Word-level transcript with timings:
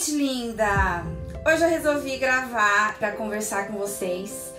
gente 0.00 0.12
linda! 0.12 1.04
Hoje 1.44 1.62
eu 1.62 1.68
resolvi 1.68 2.16
gravar 2.16 2.96
para 2.98 3.12
conversar 3.12 3.66
com 3.66 3.76
vocês. 3.76 4.50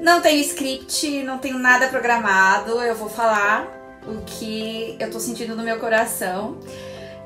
Não 0.00 0.22
tenho 0.22 0.40
script, 0.40 1.22
não 1.24 1.36
tenho 1.36 1.58
nada 1.58 1.88
programado, 1.88 2.80
eu 2.80 2.94
vou 2.94 3.10
falar 3.10 3.66
o 4.06 4.22
que 4.24 4.96
eu 4.98 5.10
tô 5.10 5.20
sentindo 5.20 5.54
no 5.54 5.62
meu 5.62 5.78
coração, 5.78 6.58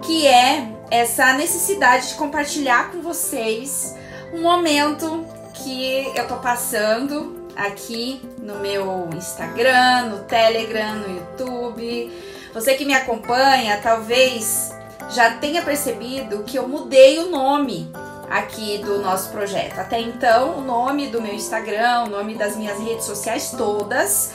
que 0.02 0.26
é 0.26 0.68
essa 0.90 1.34
necessidade 1.34 2.08
de 2.08 2.14
compartilhar 2.14 2.90
com 2.90 3.00
vocês 3.00 3.94
um 4.32 4.42
momento 4.42 5.24
que 5.54 6.12
eu 6.16 6.26
tô 6.26 6.38
passando 6.38 7.46
aqui 7.54 8.20
no 8.42 8.56
meu 8.56 9.08
Instagram, 9.14 10.06
no 10.06 10.24
Telegram, 10.24 10.96
no 10.96 11.16
YouTube. 11.16 12.10
Você 12.52 12.74
que 12.74 12.84
me 12.84 12.94
acompanha, 12.94 13.78
talvez 13.80 14.75
já 15.10 15.32
tenha 15.32 15.62
percebido 15.62 16.42
que 16.44 16.56
eu 16.56 16.68
mudei 16.68 17.18
o 17.18 17.30
nome 17.30 17.90
aqui 18.30 18.78
do 18.78 19.00
nosso 19.00 19.30
projeto. 19.30 19.78
Até 19.78 20.00
então, 20.00 20.58
o 20.58 20.60
nome 20.60 21.08
do 21.08 21.20
meu 21.20 21.32
Instagram, 21.32 22.04
o 22.04 22.08
nome 22.08 22.34
das 22.34 22.56
minhas 22.56 22.78
redes 22.78 23.04
sociais 23.04 23.52
todas 23.56 24.32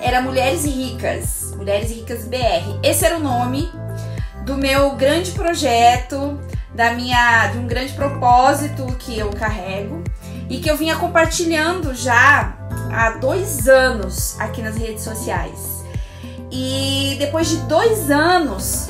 era 0.00 0.20
Mulheres 0.20 0.64
Ricas, 0.64 1.54
Mulheres 1.56 1.90
Ricas 1.90 2.24
BR. 2.24 2.78
Esse 2.82 3.06
era 3.06 3.16
o 3.16 3.20
nome 3.20 3.70
do 4.44 4.56
meu 4.56 4.90
grande 4.96 5.30
projeto, 5.32 6.38
da 6.74 6.92
minha 6.92 7.48
de 7.48 7.58
um 7.58 7.66
grande 7.66 7.92
propósito 7.92 8.84
que 8.98 9.18
eu 9.18 9.30
carrego 9.30 10.02
e 10.50 10.58
que 10.58 10.70
eu 10.70 10.76
vinha 10.76 10.96
compartilhando 10.96 11.94
já 11.94 12.56
há 12.92 13.10
dois 13.10 13.68
anos 13.68 14.38
aqui 14.40 14.60
nas 14.60 14.76
redes 14.76 15.04
sociais. 15.04 15.82
E 16.50 17.16
depois 17.18 17.48
de 17.48 17.56
dois 17.58 18.10
anos 18.10 18.88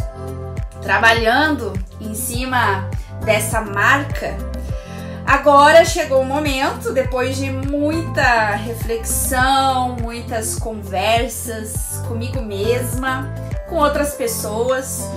trabalhando 0.83 1.73
em 2.01 2.15
cima 2.15 2.91
dessa 3.25 3.61
marca, 3.61 4.37
agora 5.25 5.85
chegou 5.85 6.21
o 6.21 6.25
momento, 6.25 6.93
depois 6.93 7.37
de 7.37 7.51
muita 7.51 8.51
reflexão, 8.57 9.97
muitas 10.01 10.57
conversas 10.57 12.03
comigo 12.09 12.43
mesma, 12.43 13.33
com 13.69 13.77
outras 13.77 14.15
pessoas, 14.15 15.09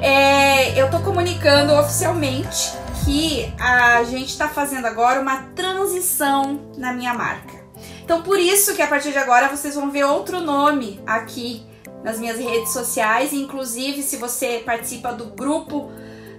é, 0.00 0.78
eu 0.80 0.90
tô 0.90 0.98
comunicando 1.00 1.72
oficialmente 1.74 2.72
que 3.04 3.54
a 3.60 4.02
gente 4.04 4.30
está 4.30 4.48
fazendo 4.48 4.86
agora 4.86 5.20
uma 5.20 5.42
transição 5.54 6.72
na 6.76 6.92
minha 6.92 7.12
marca. 7.12 7.62
Então, 8.02 8.22
por 8.22 8.38
isso 8.38 8.74
que 8.74 8.82
a 8.82 8.86
partir 8.86 9.12
de 9.12 9.18
agora 9.18 9.48
vocês 9.48 9.74
vão 9.74 9.90
ver 9.90 10.04
outro 10.04 10.40
nome 10.40 11.00
aqui 11.06 11.66
nas 12.04 12.18
minhas 12.18 12.38
redes 12.38 12.72
sociais, 12.72 13.32
inclusive 13.32 14.02
se 14.02 14.16
você 14.16 14.62
participa 14.64 15.10
do 15.10 15.24
grupo 15.24 15.90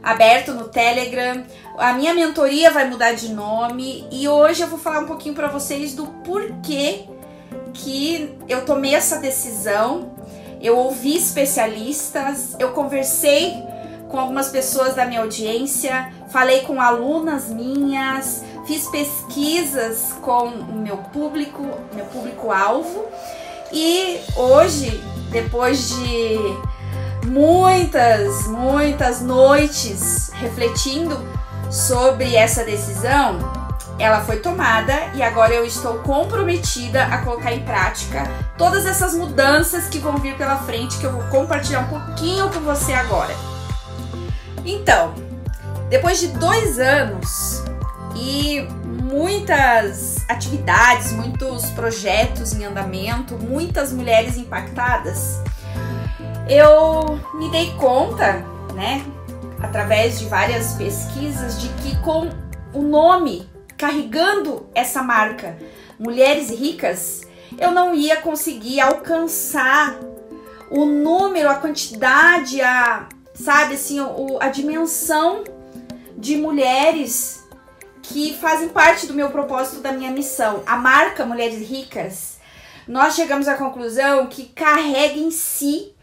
aberto 0.03 0.53
no 0.53 0.69
Telegram, 0.69 1.44
a 1.80 1.94
minha 1.94 2.13
mentoria 2.13 2.69
vai 2.69 2.88
mudar 2.88 3.13
de 3.13 3.33
nome 3.33 4.08
e 4.11 4.27
hoje 4.27 4.61
eu 4.61 4.67
vou 4.67 4.77
falar 4.77 4.99
um 4.99 5.08
pouquinho 5.08 5.33
para 5.33 5.47
vocês 5.47 5.95
do 5.95 6.05
porquê 6.23 7.05
que 7.73 8.38
eu 8.47 8.63
tomei 8.63 8.93
essa 8.93 9.17
decisão. 9.17 10.13
Eu 10.61 10.77
ouvi 10.77 11.17
especialistas, 11.17 12.55
eu 12.59 12.71
conversei 12.71 13.55
com 14.08 14.19
algumas 14.19 14.49
pessoas 14.49 14.93
da 14.93 15.05
minha 15.05 15.21
audiência, 15.21 16.13
falei 16.30 16.61
com 16.61 16.80
alunas 16.80 17.49
minhas, 17.49 18.43
fiz 18.67 18.88
pesquisas 18.88 20.13
com 20.21 20.45
o 20.45 20.75
meu 20.75 20.97
público, 20.97 21.63
meu 21.93 22.05
público 22.05 22.52
alvo. 22.52 23.05
E 23.73 24.19
hoje 24.38 25.02
depois 25.31 25.90
de 25.90 26.40
muitas, 27.26 28.48
muitas 28.48 29.22
noites 29.22 30.32
refletindo 30.36 31.17
sobre 31.70 32.36
essa 32.36 32.64
decisão, 32.64 33.40
ela 33.98 34.22
foi 34.22 34.38
tomada 34.38 34.94
e 35.14 35.23
agora 35.23 35.54
eu 35.54 35.66
estou 35.66 35.95
comprometida 36.00 37.04
a 37.06 37.20
colocar 37.20 37.54
em 37.54 37.62
prática 37.62 38.23
todas 38.58 38.86
essas 38.86 39.14
mudanças 39.14 39.88
que 39.88 39.99
vão 39.99 40.17
vir 40.17 40.36
pela 40.36 40.58
frente, 40.58 40.98
que 40.98 41.05
eu 41.05 41.11
vou 41.11 41.23
compartilhar 41.23 41.80
um 41.82 41.88
pouquinho 41.88 42.49
com 42.49 42.60
você 42.60 42.94
agora. 42.94 43.33
Então, 44.66 45.14
depois 45.89 46.20
de 46.20 46.28
dois 46.28 46.80
anos 46.80 47.64
e 48.16 48.67
muitas 49.15 50.26
atividades, 50.27 51.14
muitos 51.14 51.70
projetos 51.71 52.53
em 52.53 52.65
andamento, 52.65 53.36
muitas 53.37 53.93
mulheres 53.93 54.36
impactadas, 54.36 55.42
eu 56.49 57.17
me 57.33 57.49
dei 57.49 57.71
conta, 57.75 58.45
né, 58.73 59.05
através 59.61 60.20
de 60.20 60.25
várias 60.25 60.73
pesquisas, 60.73 61.61
de 61.61 61.70
que 61.81 61.95
com 62.02 62.30
o 62.73 62.81
nome 62.81 63.49
carregando 63.77 64.67
essa 64.75 65.02
marca 65.02 65.58
Mulheres 65.98 66.49
Ricas, 66.49 67.21
eu 67.58 67.71
não 67.71 67.95
ia 67.95 68.17
conseguir 68.17 68.81
alcançar 68.81 69.98
o 70.70 70.83
número, 70.83 71.49
a 71.49 71.55
quantidade, 71.55 72.61
a 72.61 73.08
sabe 73.33 73.75
assim, 73.75 74.02
o, 74.02 74.37
a 74.42 74.49
dimensão 74.49 75.45
de 76.17 76.36
mulheres 76.36 77.45
que 78.08 78.33
fazem 78.33 78.70
parte 78.70 79.08
do 79.08 79.14
meu 79.14 79.30
propósito, 79.30 79.82
da 79.82 79.92
minha 79.92 80.11
missão. 80.11 80.64
A 80.66 80.76
marca 80.76 81.26
Mulheres 81.26 81.67
Ricas, 81.67 82.38
nós 82.88 83.16
chegamos 83.16 83.48
à 83.48 83.55
conclusão 83.55 84.27
que 84.27 84.45
carrega 84.45 85.17
em 85.17 85.32
si 85.32 85.93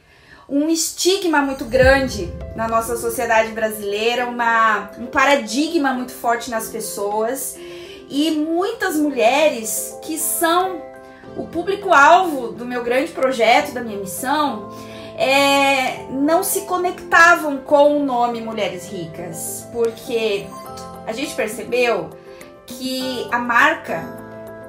um 0.48 0.68
estigma 0.68 1.40
muito 1.40 1.64
grande 1.64 2.32
na 2.54 2.68
nossa 2.68 2.96
sociedade 2.96 3.52
brasileira, 3.52 4.26
uma, 4.26 4.90
um 4.98 5.06
paradigma 5.06 5.92
muito 5.92 6.12
forte 6.12 6.50
nas 6.50 6.68
pessoas 6.68 7.56
e 8.08 8.30
muitas 8.32 8.96
mulheres 8.96 9.96
que 10.02 10.18
são 10.18 10.82
o 11.36 11.46
público-alvo 11.46 12.48
do 12.48 12.66
meu 12.66 12.82
grande 12.82 13.12
projeto, 13.12 13.72
da 13.72 13.80
minha 13.80 13.98
missão, 13.98 14.68
é, 15.16 16.06
não 16.10 16.42
se 16.42 16.62
conectavam 16.62 17.58
com 17.58 17.96
o 17.96 18.04
nome 18.04 18.40
Mulheres 18.40 18.86
Ricas, 18.88 19.66
porque 19.72 20.46
a 21.06 21.12
gente 21.12 21.34
percebeu 21.34 22.10
que 22.66 23.28
a 23.30 23.38
marca 23.38 24.02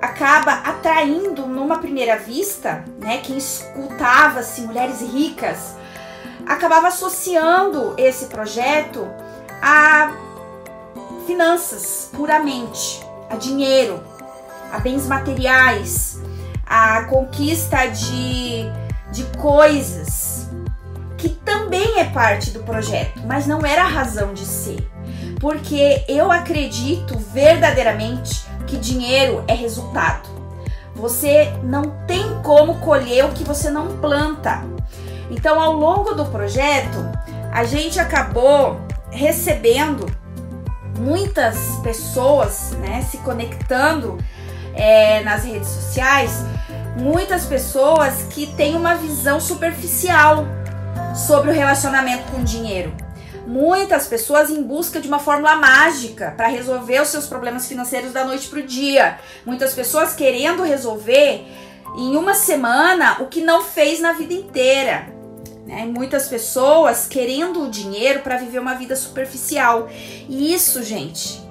acaba 0.01 0.51
atraindo 0.51 1.47
numa 1.47 1.77
primeira 1.77 2.17
vista, 2.17 2.83
né, 2.99 3.19
quem 3.19 3.37
escutava-se 3.37 4.61
mulheres 4.61 5.01
ricas, 5.01 5.75
acabava 6.45 6.87
associando 6.87 7.93
esse 7.97 8.25
projeto 8.25 9.07
a 9.61 10.11
finanças 11.25 12.09
puramente, 12.13 13.01
a 13.29 13.37
dinheiro, 13.37 14.03
a 14.73 14.79
bens 14.79 15.07
materiais, 15.07 16.19
a 16.65 17.03
conquista 17.05 17.85
de, 17.85 18.65
de 19.09 19.23
coisas, 19.37 20.49
que 21.17 21.29
também 21.29 21.99
é 21.99 22.05
parte 22.05 22.51
do 22.51 22.61
projeto, 22.63 23.21
mas 23.25 23.47
não 23.47 23.65
era 23.65 23.83
a 23.83 23.87
razão 23.87 24.33
de 24.33 24.45
ser 24.45 24.92
porque 25.43 26.05
eu 26.07 26.31
acredito 26.31 27.19
verdadeiramente 27.19 28.45
que 28.65 28.77
dinheiro 28.77 29.43
é 29.45 29.53
resultado. 29.53 30.29
Você 30.95 31.51
não 31.61 31.81
tem 32.07 32.41
como 32.41 32.79
colher 32.79 33.25
o 33.25 33.33
que 33.33 33.43
você 33.43 33.69
não 33.69 33.97
planta. 33.97 34.63
Então, 35.29 35.59
ao 35.59 35.73
longo 35.73 36.13
do 36.13 36.23
projeto, 36.27 36.97
a 37.51 37.65
gente 37.65 37.99
acabou 37.99 38.79
recebendo 39.11 40.05
muitas 40.97 41.57
pessoas, 41.83 42.71
né, 42.79 43.01
se 43.01 43.17
conectando 43.17 44.17
é, 44.73 45.21
nas 45.25 45.43
redes 45.43 45.67
sociais, 45.67 46.45
muitas 46.97 47.43
pessoas 47.43 48.27
que 48.29 48.47
têm 48.47 48.77
uma 48.77 48.95
visão 48.95 49.41
superficial 49.41 50.45
sobre 51.13 51.51
o 51.51 51.53
relacionamento 51.53 52.31
com 52.31 52.41
dinheiro 52.45 53.02
muitas 53.45 54.07
pessoas 54.07 54.49
em 54.49 54.63
busca 54.63 54.99
de 54.99 55.07
uma 55.07 55.19
fórmula 55.19 55.55
mágica 55.55 56.33
para 56.35 56.47
resolver 56.47 57.01
os 57.01 57.09
seus 57.09 57.25
problemas 57.25 57.67
financeiros 57.67 58.11
da 58.11 58.23
noite 58.23 58.47
para 58.47 58.59
o 58.59 58.63
dia. 58.63 59.19
Muitas 59.45 59.73
pessoas 59.73 60.13
querendo 60.13 60.63
resolver 60.63 61.45
em 61.97 62.15
uma 62.15 62.33
semana 62.33 63.21
o 63.21 63.27
que 63.27 63.41
não 63.41 63.61
fez 63.61 63.99
na 63.99 64.13
vida 64.13 64.33
inteira. 64.33 65.07
Né? 65.65 65.85
Muitas 65.85 66.27
pessoas 66.27 67.07
querendo 67.07 67.63
o 67.63 67.69
dinheiro 67.69 68.21
para 68.21 68.37
viver 68.37 68.59
uma 68.59 68.73
vida 68.73 68.95
superficial. 68.95 69.87
E 70.27 70.53
isso, 70.53 70.83
gente, 70.83 71.41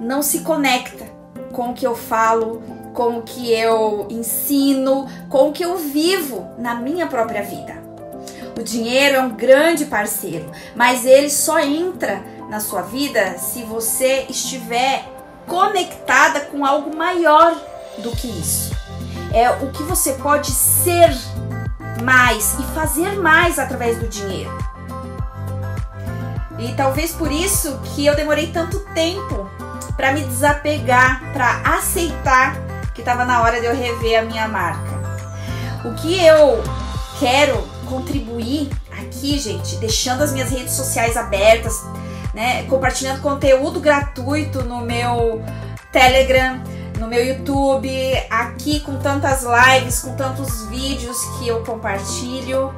não 0.00 0.22
se 0.22 0.40
conecta 0.40 1.06
com 1.52 1.70
o 1.70 1.74
que 1.74 1.86
eu 1.86 1.94
falo, 1.94 2.62
com 2.94 3.18
o 3.18 3.22
que 3.22 3.52
eu 3.52 4.06
ensino, 4.10 5.06
com 5.28 5.48
o 5.48 5.52
que 5.52 5.64
eu 5.64 5.76
vivo 5.76 6.48
na 6.58 6.74
minha 6.74 7.06
própria 7.06 7.42
vida. 7.42 7.87
O 8.58 8.62
dinheiro 8.64 9.14
é 9.14 9.20
um 9.20 9.30
grande 9.30 9.84
parceiro, 9.84 10.50
mas 10.74 11.06
ele 11.06 11.30
só 11.30 11.60
entra 11.60 12.20
na 12.50 12.58
sua 12.58 12.82
vida 12.82 13.38
se 13.38 13.62
você 13.62 14.26
estiver 14.28 15.08
conectada 15.46 16.40
com 16.40 16.66
algo 16.66 16.96
maior 16.96 17.54
do 17.98 18.10
que 18.10 18.26
isso. 18.26 18.74
É 19.32 19.48
o 19.48 19.70
que 19.70 19.84
você 19.84 20.14
pode 20.14 20.50
ser 20.50 21.08
mais 22.02 22.58
e 22.58 22.64
fazer 22.74 23.12
mais 23.20 23.60
através 23.60 23.96
do 23.96 24.08
dinheiro. 24.08 24.50
E 26.58 26.74
talvez 26.74 27.12
por 27.12 27.30
isso 27.30 27.78
que 27.94 28.04
eu 28.06 28.16
demorei 28.16 28.48
tanto 28.48 28.80
tempo 28.92 29.48
para 29.96 30.10
me 30.10 30.22
desapegar, 30.22 31.32
para 31.32 31.60
aceitar 31.76 32.56
que 32.92 33.02
estava 33.02 33.24
na 33.24 33.40
hora 33.40 33.60
de 33.60 33.66
eu 33.66 33.76
rever 33.76 34.18
a 34.18 34.22
minha 34.22 34.48
marca. 34.48 34.98
O 35.84 35.94
que 35.94 36.20
eu 36.26 36.60
quero 37.20 37.77
contribuir 37.88 38.70
aqui, 38.90 39.38
gente, 39.38 39.76
deixando 39.76 40.22
as 40.22 40.32
minhas 40.32 40.50
redes 40.50 40.74
sociais 40.74 41.16
abertas, 41.16 41.74
né, 42.34 42.64
compartilhando 42.64 43.20
conteúdo 43.20 43.80
gratuito 43.80 44.62
no 44.62 44.80
meu 44.80 45.42
Telegram, 45.90 46.62
no 46.98 47.08
meu 47.08 47.24
YouTube, 47.24 47.90
aqui 48.28 48.80
com 48.80 48.98
tantas 48.98 49.42
lives, 49.42 50.00
com 50.00 50.14
tantos 50.16 50.66
vídeos 50.66 51.16
que 51.38 51.48
eu 51.48 51.64
compartilho. 51.64 52.74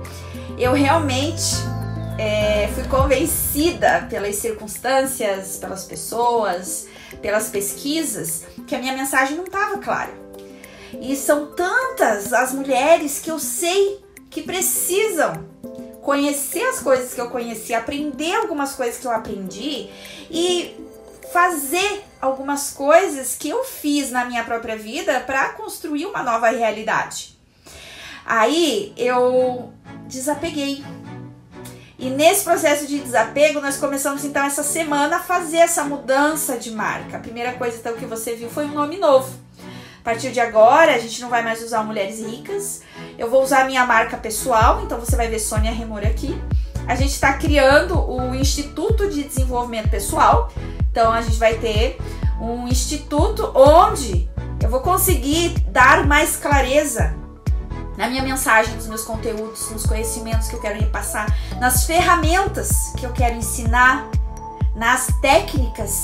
Eu 0.58 0.72
realmente 0.72 1.56
é, 2.18 2.68
fui 2.74 2.84
convencida 2.84 4.06
pelas 4.10 4.36
circunstâncias, 4.36 5.56
pelas 5.56 5.84
pessoas, 5.84 6.86
pelas 7.22 7.48
pesquisas, 7.48 8.44
que 8.66 8.74
a 8.74 8.78
minha 8.78 8.92
mensagem 8.92 9.36
não 9.36 9.44
estava 9.44 9.78
clara. 9.78 10.12
E 11.00 11.16
são 11.16 11.46
tantas 11.46 12.32
as 12.32 12.52
mulheres 12.52 13.20
que 13.20 13.30
eu 13.30 13.38
sei 13.38 14.00
que 14.30 14.42
precisam 14.42 15.44
conhecer 16.00 16.62
as 16.62 16.80
coisas 16.80 17.12
que 17.12 17.20
eu 17.20 17.28
conheci, 17.28 17.74
aprender 17.74 18.34
algumas 18.34 18.72
coisas 18.72 18.98
que 18.98 19.06
eu 19.06 19.10
aprendi 19.10 19.90
e 20.30 20.76
fazer 21.32 22.04
algumas 22.20 22.70
coisas 22.70 23.34
que 23.36 23.48
eu 23.48 23.64
fiz 23.64 24.10
na 24.10 24.24
minha 24.24 24.44
própria 24.44 24.76
vida 24.76 25.20
para 25.20 25.50
construir 25.50 26.06
uma 26.06 26.22
nova 26.22 26.48
realidade. 26.50 27.38
Aí 28.24 28.92
eu 28.96 29.72
desapeguei. 30.06 30.84
E 31.98 32.08
nesse 32.08 32.44
processo 32.44 32.86
de 32.86 32.98
desapego, 32.98 33.60
nós 33.60 33.76
começamos 33.76 34.24
então 34.24 34.44
essa 34.44 34.62
semana 34.62 35.16
a 35.16 35.20
fazer 35.20 35.58
essa 35.58 35.84
mudança 35.84 36.56
de 36.56 36.70
marca. 36.70 37.18
A 37.18 37.20
primeira 37.20 37.52
coisa 37.54 37.76
então 37.76 37.94
que 37.96 38.06
você 38.06 38.34
viu 38.34 38.48
foi 38.48 38.64
um 38.64 38.72
nome 38.72 38.96
novo. 38.96 39.38
A 40.00 40.02
partir 40.02 40.32
de 40.32 40.40
agora, 40.40 40.94
a 40.94 40.98
gente 40.98 41.20
não 41.20 41.28
vai 41.28 41.42
mais 41.42 41.62
usar 41.62 41.84
Mulheres 41.84 42.20
Ricas. 42.20 42.80
Eu 43.20 43.28
vou 43.28 43.42
usar 43.42 43.60
a 43.60 43.64
minha 43.66 43.84
marca 43.84 44.16
pessoal, 44.16 44.80
então 44.82 44.98
você 44.98 45.14
vai 45.14 45.28
ver 45.28 45.38
Sônia 45.38 45.70
Remor 45.70 45.98
aqui. 45.98 46.42
A 46.88 46.94
gente 46.94 47.10
está 47.10 47.34
criando 47.34 48.00
o 48.00 48.34
Instituto 48.34 49.10
de 49.10 49.24
Desenvolvimento 49.24 49.90
Pessoal. 49.90 50.50
Então 50.90 51.12
a 51.12 51.20
gente 51.20 51.36
vai 51.36 51.58
ter 51.58 51.98
um 52.40 52.66
instituto 52.66 53.52
onde 53.54 54.26
eu 54.62 54.70
vou 54.70 54.80
conseguir 54.80 55.50
dar 55.68 56.06
mais 56.06 56.36
clareza 56.36 57.14
na 57.98 58.08
minha 58.08 58.22
mensagem, 58.22 58.74
nos 58.74 58.86
meus 58.86 59.04
conteúdos, 59.04 59.70
nos 59.70 59.84
conhecimentos 59.84 60.48
que 60.48 60.56
eu 60.56 60.60
quero 60.62 60.80
repassar, 60.80 61.26
nas 61.60 61.84
ferramentas 61.84 62.94
que 62.96 63.04
eu 63.04 63.12
quero 63.12 63.36
ensinar, 63.36 64.08
nas 64.74 65.08
técnicas 65.20 66.00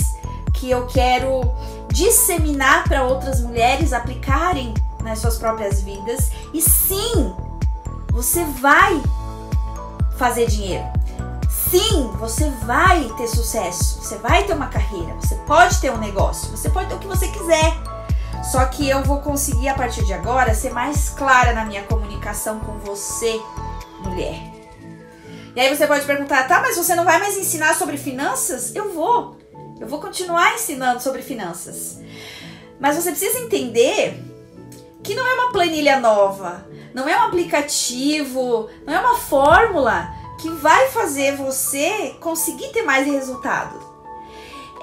que 0.52 0.70
eu 0.70 0.86
quero 0.86 1.50
disseminar 1.96 2.84
para 2.84 3.04
outras 3.04 3.40
mulheres 3.40 3.94
aplicarem 3.94 4.74
nas 5.02 5.18
suas 5.18 5.38
próprias 5.38 5.80
vidas. 5.80 6.30
E 6.52 6.60
sim, 6.60 7.34
você 8.10 8.44
vai 8.60 9.02
fazer 10.18 10.46
dinheiro. 10.46 10.84
Sim, 11.48 12.10
você 12.18 12.50
vai 12.66 13.10
ter 13.16 13.26
sucesso, 13.26 14.02
você 14.02 14.16
vai 14.18 14.44
ter 14.44 14.52
uma 14.52 14.66
carreira, 14.66 15.14
você 15.14 15.36
pode 15.46 15.80
ter 15.80 15.90
um 15.90 15.96
negócio, 15.96 16.50
você 16.50 16.68
pode 16.68 16.88
ter 16.88 16.96
o 16.96 16.98
que 16.98 17.06
você 17.06 17.28
quiser. 17.28 17.74
Só 18.52 18.64
que 18.66 18.88
eu 18.88 19.02
vou 19.02 19.20
conseguir 19.22 19.68
a 19.68 19.74
partir 19.74 20.04
de 20.04 20.12
agora 20.12 20.54
ser 20.54 20.72
mais 20.72 21.08
clara 21.08 21.54
na 21.54 21.64
minha 21.64 21.82
comunicação 21.84 22.60
com 22.60 22.78
você, 22.78 23.40
mulher. 24.04 24.38
E 25.56 25.60
aí 25.60 25.74
você 25.74 25.86
pode 25.86 26.04
perguntar, 26.04 26.46
tá, 26.46 26.60
mas 26.60 26.76
você 26.76 26.94
não 26.94 27.04
vai 27.04 27.18
mais 27.18 27.38
ensinar 27.38 27.74
sobre 27.74 27.96
finanças? 27.96 28.74
Eu 28.74 28.92
vou. 28.92 29.38
Eu 29.80 29.86
vou 29.86 30.00
continuar 30.00 30.54
ensinando 30.54 31.02
sobre 31.02 31.22
finanças. 31.22 32.00
Mas 32.80 32.96
você 32.96 33.10
precisa 33.10 33.38
entender 33.40 34.22
que 35.02 35.14
não 35.14 35.26
é 35.26 35.34
uma 35.34 35.52
planilha 35.52 36.00
nova, 36.00 36.66
não 36.92 37.08
é 37.08 37.16
um 37.16 37.24
aplicativo, 37.24 38.68
não 38.84 38.94
é 38.94 39.00
uma 39.00 39.18
fórmula 39.18 40.10
que 40.38 40.48
vai 40.50 40.88
fazer 40.88 41.36
você 41.36 42.16
conseguir 42.20 42.68
ter 42.68 42.82
mais 42.82 43.06
resultado. 43.06 43.78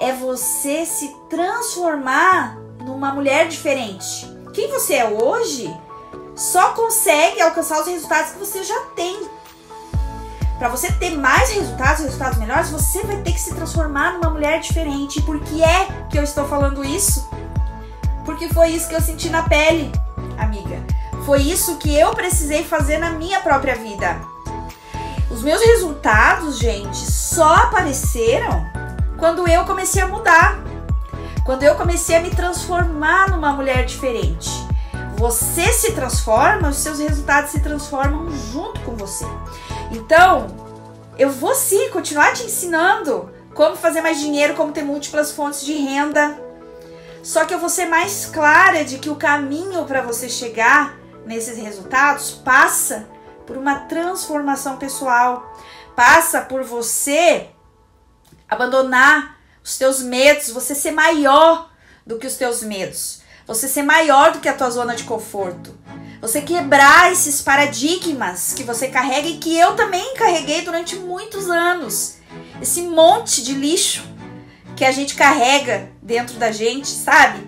É 0.00 0.12
você 0.12 0.84
se 0.86 1.14
transformar 1.28 2.56
numa 2.84 3.12
mulher 3.12 3.48
diferente. 3.48 4.26
Quem 4.52 4.68
você 4.68 4.94
é 4.94 5.08
hoje 5.08 5.72
só 6.34 6.72
consegue 6.72 7.40
alcançar 7.40 7.80
os 7.80 7.86
resultados 7.86 8.32
que 8.32 8.38
você 8.38 8.62
já 8.62 8.80
tem. 8.96 9.28
Para 10.58 10.68
você 10.68 10.92
ter 10.92 11.10
mais 11.16 11.50
resultados, 11.50 12.04
resultados 12.04 12.38
melhores, 12.38 12.70
você 12.70 13.02
vai 13.02 13.16
ter 13.18 13.32
que 13.32 13.40
se 13.40 13.54
transformar 13.54 14.12
numa 14.12 14.30
mulher 14.30 14.60
diferente. 14.60 15.20
Por 15.22 15.40
que 15.40 15.62
é 15.62 15.88
que 16.08 16.16
eu 16.16 16.22
estou 16.22 16.46
falando 16.46 16.84
isso? 16.84 17.28
Porque 18.24 18.48
foi 18.48 18.68
isso 18.68 18.88
que 18.88 18.94
eu 18.94 19.00
senti 19.00 19.28
na 19.28 19.42
pele, 19.42 19.90
amiga. 20.38 20.80
Foi 21.26 21.42
isso 21.42 21.76
que 21.78 21.94
eu 21.94 22.14
precisei 22.14 22.62
fazer 22.62 22.98
na 22.98 23.10
minha 23.10 23.40
própria 23.40 23.74
vida. 23.74 24.20
Os 25.30 25.42
meus 25.42 25.60
resultados, 25.60 26.58
gente, 26.58 26.96
só 26.96 27.54
apareceram 27.56 28.64
quando 29.18 29.48
eu 29.48 29.64
comecei 29.64 30.02
a 30.02 30.06
mudar. 30.06 30.58
Quando 31.44 31.62
eu 31.62 31.74
comecei 31.74 32.16
a 32.16 32.20
me 32.20 32.30
transformar 32.30 33.30
numa 33.30 33.52
mulher 33.52 33.84
diferente. 33.84 34.50
Você 35.16 35.72
se 35.72 35.92
transforma, 35.92 36.68
os 36.68 36.76
seus 36.76 36.98
resultados 36.98 37.50
se 37.50 37.60
transformam 37.60 38.30
junto 38.52 38.80
com 38.80 38.94
você. 38.96 39.26
Então, 39.94 40.48
eu 41.16 41.30
vou 41.30 41.54
sim 41.54 41.88
continuar 41.90 42.32
te 42.32 42.42
ensinando 42.42 43.32
como 43.54 43.76
fazer 43.76 44.00
mais 44.00 44.18
dinheiro, 44.18 44.56
como 44.56 44.72
ter 44.72 44.82
múltiplas 44.82 45.30
fontes 45.30 45.64
de 45.64 45.72
renda. 45.74 46.36
Só 47.22 47.44
que 47.44 47.54
eu 47.54 47.60
vou 47.60 47.68
ser 47.68 47.86
mais 47.86 48.26
clara 48.26 48.84
de 48.84 48.98
que 48.98 49.08
o 49.08 49.14
caminho 49.14 49.84
para 49.84 50.02
você 50.02 50.28
chegar 50.28 50.98
nesses 51.24 51.56
resultados 51.56 52.32
passa 52.32 53.06
por 53.46 53.56
uma 53.56 53.80
transformação 53.80 54.78
pessoal, 54.78 55.54
passa 55.94 56.40
por 56.40 56.64
você 56.64 57.50
abandonar 58.48 59.38
os 59.62 59.78
teus 59.78 60.02
medos, 60.02 60.50
você 60.50 60.74
ser 60.74 60.90
maior 60.90 61.70
do 62.04 62.18
que 62.18 62.26
os 62.26 62.34
teus 62.34 62.64
medos, 62.64 63.22
você 63.46 63.68
ser 63.68 63.84
maior 63.84 64.32
do 64.32 64.40
que 64.40 64.48
a 64.48 64.54
tua 64.54 64.70
zona 64.70 64.96
de 64.96 65.04
conforto. 65.04 65.83
Você 66.24 66.40
quebrar 66.40 67.12
esses 67.12 67.42
paradigmas 67.42 68.54
que 68.54 68.62
você 68.62 68.88
carrega 68.88 69.28
e 69.28 69.36
que 69.36 69.58
eu 69.58 69.76
também 69.76 70.14
carreguei 70.14 70.62
durante 70.62 70.96
muitos 70.96 71.50
anos. 71.50 72.14
Esse 72.62 72.80
monte 72.80 73.44
de 73.44 73.52
lixo 73.52 74.02
que 74.74 74.86
a 74.86 74.90
gente 74.90 75.16
carrega 75.16 75.90
dentro 76.00 76.38
da 76.38 76.50
gente, 76.50 76.88
sabe? 76.88 77.46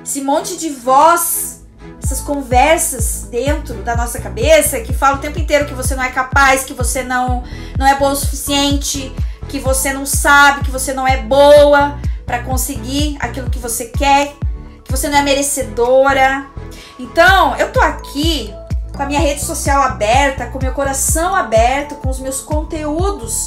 Esse 0.00 0.20
monte 0.20 0.56
de 0.56 0.70
voz, 0.70 1.64
essas 2.00 2.20
conversas 2.20 3.26
dentro 3.32 3.82
da 3.82 3.96
nossa 3.96 4.20
cabeça 4.20 4.78
que 4.78 4.92
falam 4.92 5.18
o 5.18 5.20
tempo 5.20 5.40
inteiro 5.40 5.66
que 5.66 5.74
você 5.74 5.96
não 5.96 6.04
é 6.04 6.10
capaz, 6.12 6.62
que 6.62 6.72
você 6.72 7.02
não 7.02 7.42
não 7.76 7.84
é 7.84 7.96
boa 7.96 8.12
o 8.12 8.16
suficiente, 8.16 9.12
que 9.48 9.58
você 9.58 9.92
não 9.92 10.06
sabe, 10.06 10.64
que 10.64 10.70
você 10.70 10.92
não 10.92 11.04
é 11.04 11.16
boa 11.16 11.98
para 12.24 12.44
conseguir 12.44 13.16
aquilo 13.18 13.50
que 13.50 13.58
você 13.58 13.86
quer, 13.86 14.36
que 14.84 14.92
você 14.92 15.08
não 15.08 15.18
é 15.18 15.22
merecedora, 15.22 16.53
então, 16.98 17.56
eu 17.56 17.72
tô 17.72 17.80
aqui 17.80 18.54
com 18.94 19.02
a 19.02 19.06
minha 19.06 19.20
rede 19.20 19.42
social 19.42 19.82
aberta, 19.82 20.46
com 20.46 20.58
meu 20.58 20.72
coração 20.72 21.34
aberto, 21.34 21.96
com 21.96 22.08
os 22.08 22.20
meus 22.20 22.40
conteúdos 22.40 23.46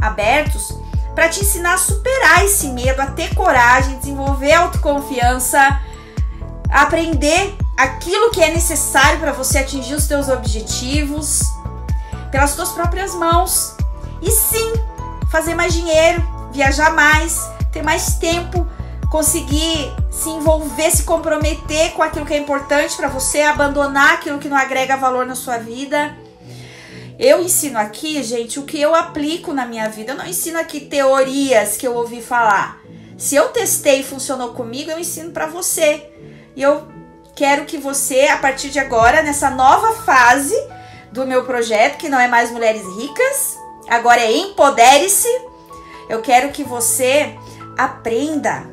abertos 0.00 0.74
para 1.14 1.28
te 1.28 1.40
ensinar 1.40 1.74
a 1.74 1.78
superar 1.78 2.44
esse 2.44 2.68
medo, 2.68 3.00
a 3.00 3.06
ter 3.06 3.34
coragem, 3.34 3.98
desenvolver 3.98 4.52
autoconfiança, 4.52 5.80
aprender 6.70 7.56
aquilo 7.76 8.30
que 8.30 8.40
é 8.40 8.52
necessário 8.52 9.18
para 9.18 9.32
você 9.32 9.58
atingir 9.58 9.94
os 9.94 10.04
seus 10.04 10.28
objetivos 10.28 11.42
pelas 12.30 12.50
suas 12.50 12.70
próprias 12.70 13.14
mãos. 13.14 13.74
E 14.22 14.30
sim, 14.30 14.72
fazer 15.30 15.54
mais 15.54 15.72
dinheiro, 15.72 16.22
viajar 16.52 16.92
mais, 16.92 17.48
ter 17.72 17.82
mais 17.82 18.14
tempo 18.14 18.66
conseguir 19.10 19.92
se 20.18 20.30
envolver, 20.30 20.90
se 20.90 21.04
comprometer 21.04 21.92
com 21.92 22.02
aquilo 22.02 22.26
que 22.26 22.34
é 22.34 22.38
importante 22.38 22.96
para 22.96 23.06
você, 23.06 23.42
abandonar 23.42 24.14
aquilo 24.14 24.40
que 24.40 24.48
não 24.48 24.56
agrega 24.56 24.96
valor 24.96 25.24
na 25.24 25.36
sua 25.36 25.58
vida. 25.58 26.16
Eu 27.16 27.40
ensino 27.40 27.78
aqui, 27.78 28.20
gente, 28.24 28.58
o 28.58 28.64
que 28.64 28.80
eu 28.80 28.96
aplico 28.96 29.52
na 29.52 29.64
minha 29.64 29.88
vida. 29.88 30.12
Eu 30.12 30.16
não 30.16 30.26
ensino 30.26 30.58
aqui 30.58 30.80
teorias 30.80 31.76
que 31.76 31.86
eu 31.86 31.94
ouvi 31.94 32.20
falar. 32.20 32.80
Se 33.16 33.36
eu 33.36 33.48
testei 33.50 34.00
e 34.00 34.02
funcionou 34.02 34.54
comigo, 34.54 34.90
eu 34.90 34.98
ensino 34.98 35.30
para 35.30 35.46
você. 35.46 36.10
E 36.56 36.62
eu 36.62 36.88
quero 37.36 37.64
que 37.64 37.78
você, 37.78 38.22
a 38.22 38.38
partir 38.38 38.70
de 38.70 38.80
agora, 38.80 39.22
nessa 39.22 39.50
nova 39.50 40.02
fase 40.02 40.56
do 41.12 41.24
meu 41.24 41.44
projeto, 41.44 41.96
que 41.96 42.08
não 42.08 42.18
é 42.18 42.26
mais 42.26 42.50
Mulheres 42.50 42.82
Ricas, 42.96 43.56
agora 43.88 44.20
é 44.20 44.32
Empodere-se, 44.32 45.28
eu 46.08 46.20
quero 46.22 46.50
que 46.50 46.64
você 46.64 47.36
aprenda 47.76 48.68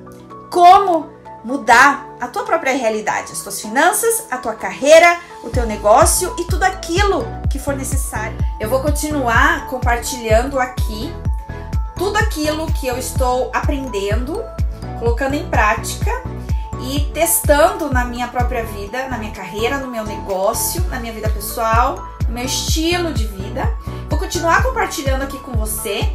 como 0.49 1.14
mudar 1.45 2.07
a 2.19 2.27
tua 2.27 2.43
própria 2.43 2.75
realidade, 2.75 3.31
as 3.31 3.41
tuas 3.41 3.61
finanças, 3.61 4.25
a 4.31 4.37
tua 4.37 4.55
carreira, 4.55 5.19
o 5.43 5.49
teu 5.49 5.63
negócio 5.67 6.35
e 6.39 6.43
tudo 6.45 6.63
aquilo 6.63 7.23
que 7.51 7.59
for 7.59 7.75
necessário. 7.75 8.35
Eu 8.59 8.67
vou 8.67 8.81
continuar 8.81 9.67
compartilhando 9.67 10.59
aqui 10.59 11.13
tudo 11.95 12.17
aquilo 12.17 12.65
que 12.73 12.87
eu 12.87 12.97
estou 12.97 13.51
aprendendo, 13.53 14.43
colocando 14.97 15.35
em 15.35 15.47
prática 15.47 16.11
e 16.81 17.11
testando 17.13 17.93
na 17.93 18.03
minha 18.03 18.27
própria 18.27 18.65
vida, 18.65 19.07
na 19.07 19.19
minha 19.19 19.31
carreira, 19.31 19.77
no 19.77 19.87
meu 19.87 20.03
negócio, 20.03 20.83
na 20.89 20.99
minha 20.99 21.13
vida 21.13 21.29
pessoal, 21.29 22.03
no 22.27 22.33
meu 22.33 22.43
estilo 22.45 23.13
de 23.13 23.27
vida. 23.27 23.71
Vou 24.09 24.17
continuar 24.17 24.63
compartilhando 24.63 25.21
aqui 25.21 25.37
com 25.39 25.51
você. 25.51 26.11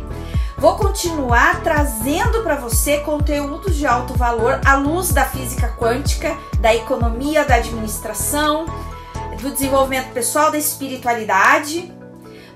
Vou 0.61 0.77
continuar 0.77 1.63
trazendo 1.63 2.43
para 2.43 2.55
você 2.55 2.99
conteúdos 2.99 3.77
de 3.77 3.87
alto 3.87 4.13
valor 4.13 4.61
à 4.63 4.75
luz 4.75 5.11
da 5.11 5.25
física 5.25 5.75
quântica, 5.79 6.37
da 6.61 6.75
economia, 6.75 7.47
da 7.47 7.55
administração, 7.55 8.67
do 9.41 9.51
desenvolvimento 9.51 10.13
pessoal, 10.13 10.51
da 10.51 10.59
espiritualidade, 10.59 11.91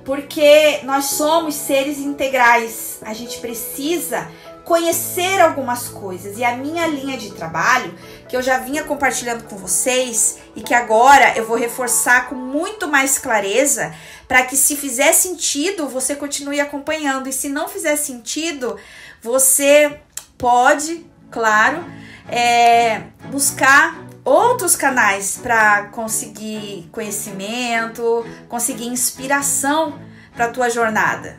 porque 0.05 0.81
nós 0.83 1.07
somos 1.07 1.55
seres 1.55 1.97
integrais. 1.97 2.99
A 3.01 3.15
gente 3.15 3.39
precisa 3.39 4.29
conhecer 4.65 5.41
algumas 5.41 5.89
coisas. 5.89 6.39
E 6.39 6.45
a 6.45 6.57
minha 6.57 6.87
linha 6.87 7.17
de 7.17 7.31
trabalho, 7.31 7.95
que 8.29 8.37
eu 8.37 8.43
já 8.43 8.59
vinha 8.59 8.85
compartilhando 8.85 9.45
com 9.45 9.57
vocês 9.57 10.39
e 10.57 10.63
que 10.63 10.75
agora 10.75 11.37
eu 11.37 11.47
vou 11.47 11.57
reforçar 11.57 12.29
com 12.29 12.35
muito 12.35 12.89
mais 12.89 13.19
clareza, 13.19 13.95
para 14.27 14.45
que 14.45 14.57
se 14.57 14.77
fizer 14.77 15.13
sentido, 15.13 15.89
você 15.89 16.15
continue 16.15 16.61
acompanhando. 16.61 17.29
E 17.29 17.33
se 17.33 17.49
não 17.49 17.69
fizer 17.69 17.97
sentido, 17.97 18.77
você 19.23 20.01
pode, 20.39 21.07
claro, 21.31 21.85
é, 22.29 23.03
buscar 23.31 24.05
outros 24.25 24.75
canais 24.75 25.39
para 25.43 25.89
conseguir 25.89 26.89
conhecimento, 26.91 28.27
conseguir 28.49 28.87
inspiração 28.87 30.01
para 30.35 30.49
tua 30.49 30.71
jornada, 30.71 31.39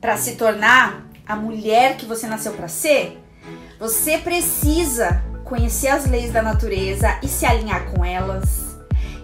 para 0.00 0.16
se 0.16 0.34
tornar 0.34 1.06
a 1.26 1.36
mulher 1.36 1.96
que 1.96 2.06
você 2.06 2.26
nasceu 2.26 2.52
para 2.52 2.68
ser, 2.68 3.22
você 3.78 4.18
precisa 4.18 5.22
conhecer 5.44 5.88
as 5.88 6.06
leis 6.06 6.32
da 6.32 6.42
natureza 6.42 7.18
e 7.22 7.28
se 7.28 7.46
alinhar 7.46 7.86
com 7.92 8.04
elas, 8.04 8.75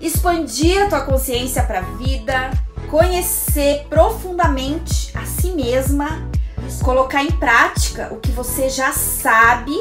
expandir 0.02 0.82
a 0.82 0.88
tua 0.88 1.00
consciência 1.02 1.62
para 1.62 1.78
a 1.78 1.82
vida, 1.82 2.50
conhecer 2.90 3.86
profundamente 3.88 5.16
a 5.16 5.24
si 5.24 5.52
mesma, 5.52 6.28
colocar 6.82 7.22
em 7.22 7.30
prática 7.30 8.08
o 8.12 8.16
que 8.18 8.30
você 8.32 8.68
já 8.68 8.92
sabe, 8.92 9.72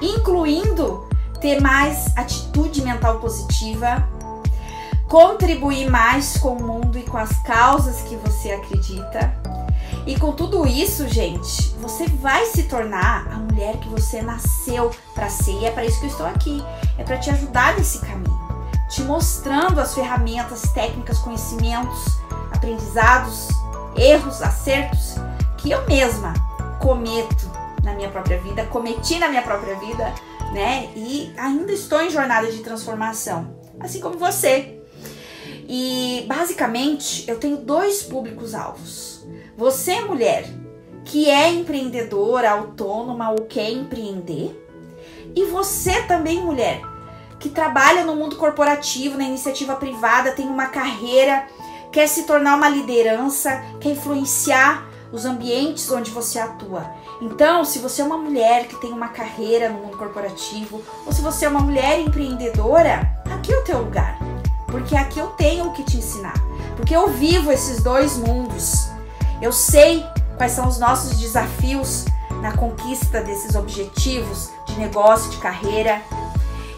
incluindo 0.00 1.08
ter 1.40 1.60
mais 1.60 2.16
atitude 2.16 2.82
mental 2.82 3.18
positiva, 3.18 4.06
contribuir 5.08 5.90
mais 5.90 6.36
com 6.36 6.56
o 6.56 6.62
mundo 6.62 6.98
e 6.98 7.02
com 7.02 7.16
as 7.16 7.32
causas 7.42 8.02
que 8.02 8.16
você 8.16 8.50
acredita 8.50 9.34
e 10.06 10.16
com 10.16 10.30
tudo 10.30 10.64
isso, 10.68 11.08
gente, 11.08 11.74
você 11.80 12.06
vai 12.06 12.46
se 12.46 12.62
tornar 12.64 13.26
a 13.26 13.38
mulher 13.38 13.76
que 13.78 13.88
você 13.88 14.22
nasceu 14.22 14.92
para 15.12 15.28
ser. 15.28 15.50
E 15.60 15.64
é 15.64 15.70
para 15.72 15.84
isso 15.84 15.98
que 15.98 16.06
eu 16.06 16.10
estou 16.10 16.26
aqui. 16.26 16.64
É 16.96 17.02
para 17.02 17.18
te 17.18 17.28
ajudar 17.28 17.76
nesse 17.76 17.98
caminho, 17.98 18.45
te 18.88 19.02
mostrando 19.02 19.80
as 19.80 19.94
ferramentas, 19.94 20.62
técnicas, 20.72 21.18
conhecimentos, 21.18 22.18
aprendizados, 22.52 23.48
erros, 23.96 24.42
acertos 24.42 25.14
que 25.58 25.70
eu 25.70 25.84
mesma 25.86 26.34
cometo 26.80 27.50
na 27.82 27.94
minha 27.94 28.08
própria 28.08 28.40
vida, 28.40 28.64
cometi 28.66 29.18
na 29.18 29.28
minha 29.28 29.42
própria 29.42 29.76
vida, 29.78 30.12
né? 30.52 30.90
E 30.94 31.32
ainda 31.36 31.72
estou 31.72 32.00
em 32.00 32.10
jornada 32.10 32.50
de 32.50 32.58
transformação, 32.58 33.56
assim 33.80 34.00
como 34.00 34.18
você. 34.18 34.80
E 35.68 36.24
basicamente 36.28 37.28
eu 37.28 37.38
tenho 37.38 37.56
dois 37.56 38.02
públicos 38.02 38.54
alvos 38.54 39.16
você, 39.56 40.02
mulher, 40.02 40.44
que 41.02 41.30
é 41.30 41.50
empreendedora, 41.50 42.50
autônoma 42.50 43.30
ou 43.30 43.46
quer 43.46 43.70
empreender, 43.70 44.54
e 45.34 45.44
você 45.46 46.02
também, 46.02 46.42
mulher, 46.42 46.82
que 47.38 47.48
trabalha 47.48 48.04
no 48.04 48.16
mundo 48.16 48.36
corporativo, 48.36 49.18
na 49.18 49.24
iniciativa 49.24 49.76
privada, 49.76 50.32
tem 50.32 50.46
uma 50.46 50.66
carreira, 50.66 51.46
quer 51.92 52.06
se 52.08 52.24
tornar 52.24 52.56
uma 52.56 52.68
liderança, 52.68 53.62
quer 53.80 53.90
influenciar 53.90 54.86
os 55.12 55.24
ambientes 55.24 55.90
onde 55.90 56.10
você 56.10 56.38
atua. 56.38 56.84
Então, 57.20 57.64
se 57.64 57.78
você 57.78 58.02
é 58.02 58.04
uma 58.04 58.18
mulher 58.18 58.66
que 58.66 58.76
tem 58.76 58.92
uma 58.92 59.08
carreira 59.08 59.68
no 59.68 59.78
mundo 59.78 59.96
corporativo, 59.96 60.82
ou 61.06 61.12
se 61.12 61.22
você 61.22 61.46
é 61.46 61.48
uma 61.48 61.60
mulher 61.60 62.00
empreendedora, 62.00 63.10
aqui 63.32 63.52
é 63.52 63.58
o 63.58 63.64
teu 63.64 63.78
lugar. 63.78 64.18
Porque 64.66 64.94
aqui 64.94 65.18
eu 65.18 65.28
tenho 65.28 65.66
o 65.66 65.72
que 65.72 65.82
te 65.84 65.96
ensinar. 65.96 66.34
Porque 66.76 66.94
eu 66.94 67.08
vivo 67.08 67.50
esses 67.50 67.82
dois 67.82 68.16
mundos. 68.18 68.88
Eu 69.40 69.52
sei 69.52 70.04
quais 70.36 70.52
são 70.52 70.68
os 70.68 70.78
nossos 70.78 71.18
desafios 71.18 72.04
na 72.42 72.54
conquista 72.54 73.22
desses 73.22 73.54
objetivos 73.54 74.50
de 74.66 74.78
negócio, 74.78 75.30
de 75.30 75.38
carreira. 75.38 76.02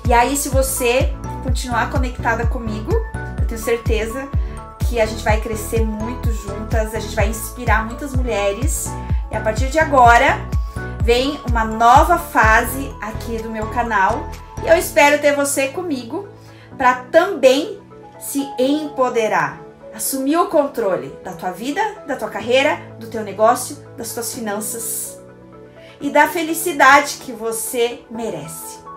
E 0.09 0.13
aí, 0.15 0.39
se 0.39 0.49
você 0.49 1.13
continuar 1.43 1.91
conectada 1.91 2.47
comigo, 2.47 2.91
eu 3.39 3.47
tenho 3.47 3.61
certeza 3.61 4.27
que 4.89 4.99
a 4.99 5.05
gente 5.05 5.23
vai 5.23 5.39
crescer 5.39 5.85
muito 5.85 6.33
juntas, 6.33 6.95
a 6.95 6.99
gente 6.99 7.15
vai 7.15 7.29
inspirar 7.29 7.85
muitas 7.85 8.15
mulheres. 8.15 8.87
E 9.31 9.37
a 9.37 9.41
partir 9.43 9.69
de 9.69 9.79
agora, 9.79 10.39
vem 11.05 11.39
uma 11.47 11.63
nova 11.63 12.17
fase 12.17 12.91
aqui 13.03 13.37
do 13.37 13.51
meu 13.51 13.67
canal. 13.67 14.31
E 14.65 14.69
eu 14.69 14.79
espero 14.79 15.21
ter 15.21 15.37
você 15.37 15.69
comigo 15.69 16.27
para 16.79 16.95
também 17.11 17.79
se 18.19 18.49
empoderar 18.59 19.61
assumir 19.95 20.39
o 20.39 20.47
controle 20.47 21.09
da 21.23 21.33
tua 21.33 21.51
vida, 21.51 21.83
da 22.07 22.17
tua 22.17 22.31
carreira, 22.31 22.81
do 22.99 23.09
teu 23.09 23.23
negócio, 23.23 23.77
das 23.95 24.15
tuas 24.15 24.33
finanças 24.33 25.21
e 26.01 26.09
da 26.09 26.29
felicidade 26.29 27.19
que 27.19 27.33
você 27.33 28.01
merece. 28.11 28.88